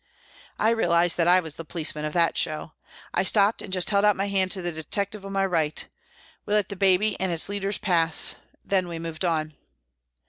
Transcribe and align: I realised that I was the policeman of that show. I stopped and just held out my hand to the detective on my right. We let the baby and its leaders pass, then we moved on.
I 0.57 0.71
realised 0.71 1.15
that 1.17 1.27
I 1.27 1.39
was 1.41 1.53
the 1.53 1.63
policeman 1.63 2.05
of 2.05 2.13
that 2.13 2.35
show. 2.35 2.71
I 3.13 3.21
stopped 3.21 3.61
and 3.61 3.71
just 3.71 3.91
held 3.91 4.03
out 4.03 4.15
my 4.15 4.29
hand 4.29 4.49
to 4.53 4.61
the 4.63 4.71
detective 4.71 5.23
on 5.23 5.31
my 5.33 5.45
right. 5.45 5.85
We 6.47 6.55
let 6.55 6.69
the 6.69 6.75
baby 6.75 7.15
and 7.19 7.31
its 7.31 7.49
leaders 7.49 7.77
pass, 7.77 8.33
then 8.65 8.87
we 8.87 8.97
moved 8.97 9.23
on. 9.23 9.53